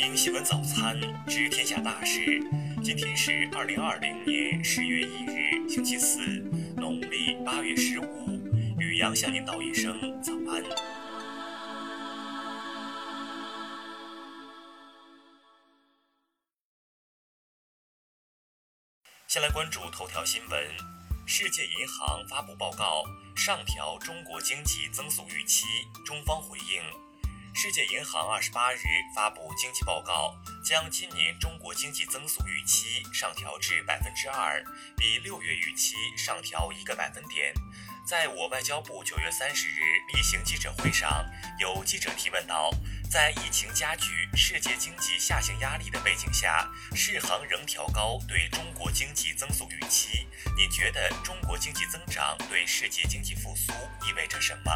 [0.00, 2.40] 听新闻早餐，知天下大事。
[2.82, 6.18] 今天是二零二零年十月一日，星期四，
[6.74, 8.30] 农历八月十五。
[8.78, 9.92] 雨阳向您道一声
[10.22, 10.64] 早安。
[19.28, 20.66] 先来关注头条新闻：
[21.26, 23.04] 世界银行发布报告，
[23.36, 25.66] 上调中国经济增速预期。
[26.06, 27.09] 中方回应。
[27.62, 28.78] 世界银行二十八日
[29.14, 34.64] 发布经济报告，将今年中国经济增速预期上调至百分之二，
[34.96, 37.52] 比六月预期上调一个百分点。
[38.08, 41.22] 在我外交部九月三十日例行记者会上，
[41.58, 42.70] 有记者提问到
[43.12, 46.66] ：“在疫情加剧、世界经济下行压力的背景下，
[46.96, 53.70] 世行仍调高对中国经济增速预期，你觉得中国经济增长对世界经济复苏
[54.08, 54.72] 意味着什么？”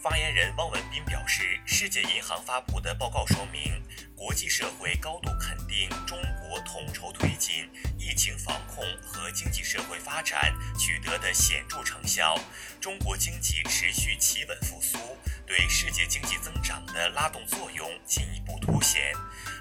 [0.00, 3.82] 发言人汪文斌表示，世界银行发布的报告说明，
[4.14, 12.38] 国际社会高度肯定中国统筹推进疫情防控和经济社会发展取得的显著成效，
[12.80, 14.98] 中国经济持续企稳复苏，
[15.44, 19.12] 对世界经济增长的拉动作用进一步凸显，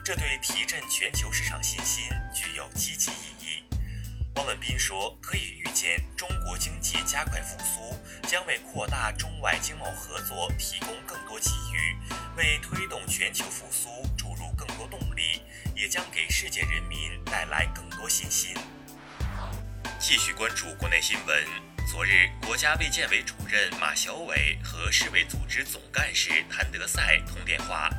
[0.06, 3.47] 这对提振全球市场信心具有积极意义。
[4.38, 11.98] 汪文斌说，可以预见，中国经济加快复苏将为扩大中外经贸合作提供更多机遇，
[12.38, 15.42] 为推动全球复苏注入更多动力，
[15.76, 18.54] 也将给世界人民带来更多信心。
[20.00, 21.44] 继续关注国内新闻。
[21.90, 27.90] 昨日，国家卫健委主任马晓伟和世卫组织总干事谭德赛通电话，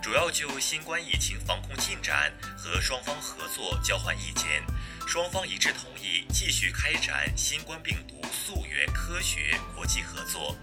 [0.00, 4.62] 主要就新冠疫情防控进展和双方合作交换意见。
[5.08, 10.54] 双方一致同意继续开展新冠病毒溯源科学国际合作。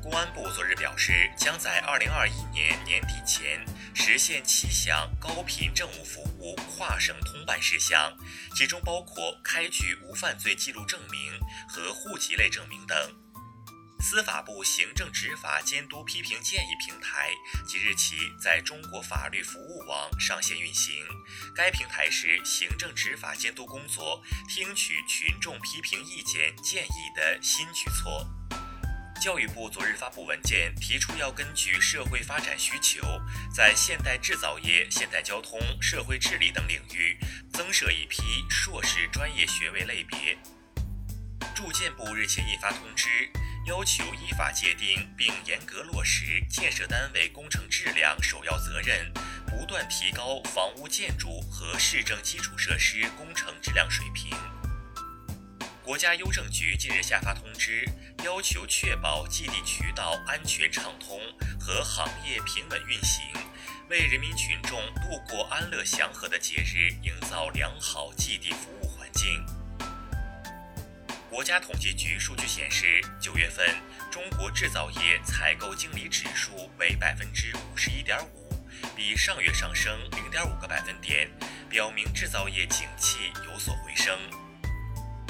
[0.00, 8.16] 公安部昨日表示，将在二零二一年年底前实现七项高频政务服务跨省通办事项，
[8.54, 11.32] 其中包括开具无犯罪记录证明
[11.68, 12.96] 和户籍类证明等。
[14.00, 17.30] 司法部行政执法监督批评建议平台
[17.66, 20.94] 即日起在中国法律服务网上线运行。
[21.54, 28.26] 该平台是行政执法监督工作听取群众批评意见建议的新举措。
[29.20, 33.02] 教育部昨日发布文件，提出要根据社会发展需求，
[33.54, 37.18] 在现代制造业、现代交通、社会治理等领域
[37.52, 40.38] 增设一批硕士专业学位类别。
[41.54, 43.30] 住建部日前印发通知。
[43.66, 49.12] 要求依法界定并严格落实建设单位工程质量首要责任，
[49.46, 54.36] 不断提高房屋建筑和市政基础设施工程质量水平。
[55.84, 57.84] 国家邮政局近日下发通知，
[58.24, 61.20] 要求确保寄递渠道安全畅通
[61.58, 63.24] 和行业平稳运行，
[63.90, 69.44] 为人民群众度过安乐祥和的节日营造良好寄递服务环境。
[71.30, 73.64] 国家统计局数据显示，九月份
[74.10, 78.52] 中国制造业采购经理指数为百分之五十一点五，
[78.96, 81.30] 比上月上升零点五个百分点，
[81.68, 84.18] 表明制造业景气有所回升。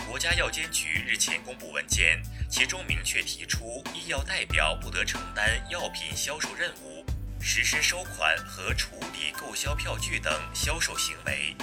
[0.09, 7.05] 国家药监局日前公布文件，其中明确提出，医药代表不得承担药品销售任务、
[7.43, 11.55] 实施收款和处理购销票据等销售行为。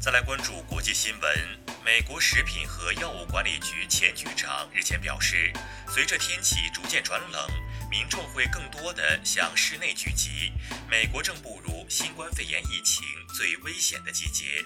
[0.00, 1.58] 再来关注国际新闻。
[1.84, 5.52] 美国食品和药物管理局前局长日前表示，
[5.88, 7.46] 随着天气逐渐转冷，
[7.90, 10.52] 民众会更多地向室内聚集。
[10.88, 13.04] 美国正步入新冠肺炎疫情
[13.36, 14.64] 最危险的季节。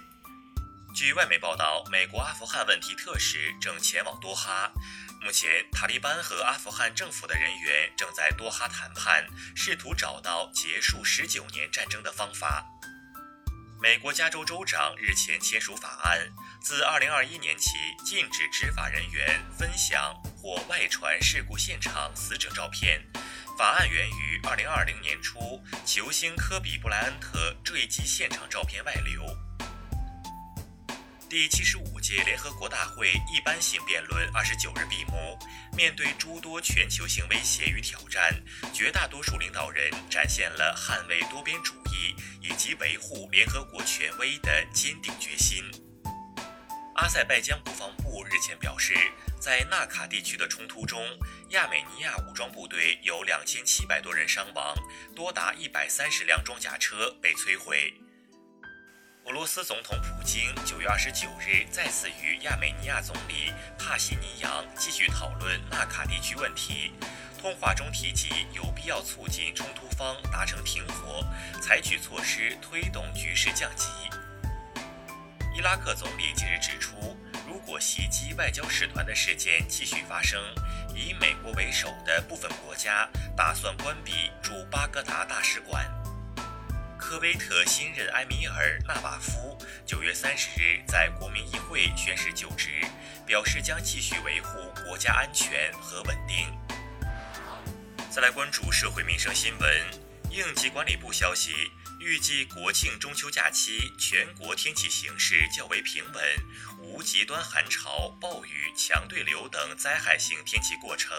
[0.95, 4.71] 据外媒报道，美国阿富汗问题特使正前往多哈。
[5.21, 12.65] 目前，塔利班和阿富汗政府的人员正在多哈谈判，试图找到结束十九年战争的方法。
[13.85, 16.19] 美国加州州长日前签署法案，
[16.59, 17.69] 自二零二一年起
[18.03, 23.05] 禁止执法人员分享或外传事故现场死者照片。
[23.59, 29.23] 法案源于二零二零年初球星科比布莱恩特坠机现场照片外流。
[31.35, 35.37] 第七十五届联合国大会一般性辩论二十九日闭幕。
[35.77, 38.41] 面对诸多全球性威胁与挑战，
[38.73, 45.65] 绝大多数领导人展现了捍卫多边主义以及维护联合国权威的坚定决心。
[46.95, 48.95] 阿塞拜疆国防部日前表示，
[49.41, 51.05] 在纳卡地区的冲突中，
[51.49, 54.73] 亚美尼亚武装部队有两千七百多人伤亡，
[55.17, 57.93] 多达一百三十辆装甲车被摧毁。
[59.27, 66.93] 俄罗斯总统普京九月二十九日再次与亚美尼亚总理帕西尼扬继续讨论纳卡地区问题，
[67.41, 71.25] 通话中提及有必要促进冲突方达成停火，
[71.59, 73.89] 采取措施推动局势降级。
[75.57, 77.17] 伊拉克总理近日指出，
[77.49, 80.39] 如果袭击外交使团的事件继续发生，
[80.95, 85.91] 以美国为首的部分国家打算关闭驻巴格达大使馆。
[87.15, 89.57] 科威特新任埃米尔纳瓦夫
[89.87, 92.81] 九月三十日在国民议会宣誓就职，
[93.25, 96.53] 表示将继续维护国家安全和稳定。
[98.11, 99.81] 再来关注社会民生新闻，
[100.29, 101.53] 应急管理部消息。
[102.01, 106.25] 预计国庆中秋假期全国天气形势较为平稳，
[106.83, 111.17] 无极端寒潮、暴雨、强对流等灾害性天气过程。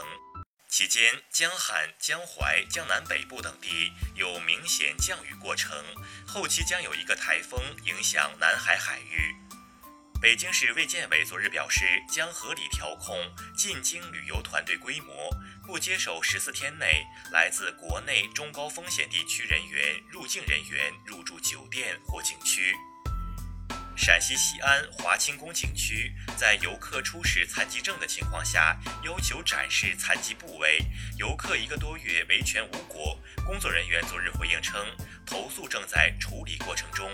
[0.76, 5.72] 期间，江汉、江淮、江南北部等地有明显降雨过程，
[6.28, 9.34] 后期将有一个台风影响南海海域。
[10.22, 13.18] 北京市卫健委昨日表示，将合理调控
[13.56, 15.30] 进京旅游团队规模，
[15.66, 22.76] 不接受十四天内来自国内中高风险地区人员入境人员入住酒店或景区。
[23.98, 30.80] 陕西西安华清宫景区在游客出示残疾证的情况下，要求展示残疾部位，
[31.18, 33.18] 游客一个多月维权无果。
[33.46, 34.86] 工作人员昨日回应称，
[35.26, 37.10] 投诉正在处理过程中。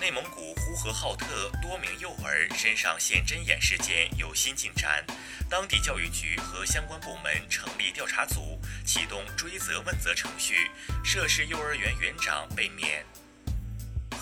[0.00, 5.04] 内蒙古呼和浩特多名幼儿身上现针眼事件有新进展，
[5.50, 10.70] 当地教育局和相关部门成立调查组，启动追责问责程序，
[11.04, 13.04] 涉事幼儿园园长被免。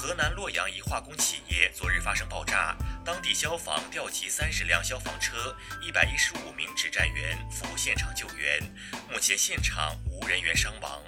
[0.06, 8.62] 河南洛阳一化工企业昨日发生爆炸，当地消防调集三十辆消防车、一百一十五名指战员赴现场救援，
[9.10, 11.02] 目前现场无人员伤亡。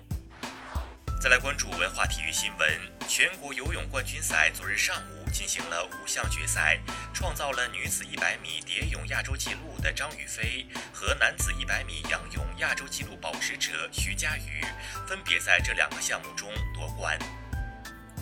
[1.22, 2.68] 再来关注文化体育新闻。
[3.08, 6.76] 全国游泳冠军赛昨日上午进行了五项决赛，
[7.14, 14.60] 创造了女子100米蝶泳亚洲纪录的张雨霏和男子100米仰泳亚洲纪录保持者徐嘉余
[15.06, 17.16] 分别在这两个项目中夺冠。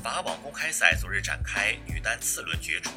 [0.07, 2.91] 法网公开赛昨日展开，女单次轮角逐，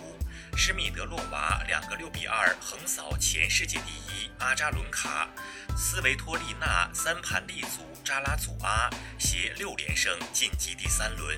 [0.56, 5.28] 施密德洛娃两个6比2横扫前世界第一阿扎伦卡，
[5.76, 7.80] 斯维托利娜三盘力阻。
[8.04, 11.36] 扎拉祖阿携六连胜晋级第三轮。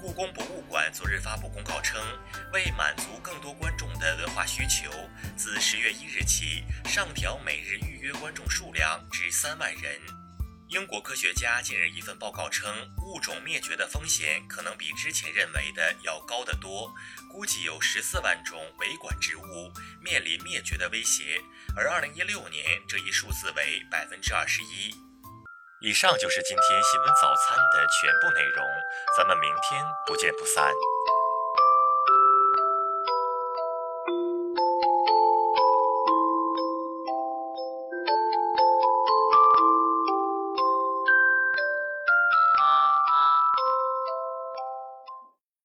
[0.00, 2.00] 故宫博物馆昨日发布公告称，
[2.52, 4.88] 为满足更多观众的文化需求，
[5.36, 10.19] 自十月一日起上调每日预约观众数量至三万人。
[10.70, 12.72] 英国科学家近日一份报告称，
[13.04, 16.94] 物种灭绝的风险可能比之前认为的要高得多，
[17.28, 21.42] 估计有十四万种维管植物面临灭绝的威胁，
[21.76, 24.94] 而二零一六年这一数字为百分之二十一。
[25.80, 28.64] 以上就是今天新闻早餐的全部内容，
[29.18, 30.72] 咱们明天不见不散。